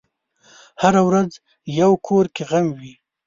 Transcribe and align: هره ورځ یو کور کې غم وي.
هره 0.81 1.01
ورځ 1.09 1.31
یو 1.79 1.91
کور 2.07 2.25
کې 2.35 2.43
غم 2.49 2.67
وي. 2.79 2.93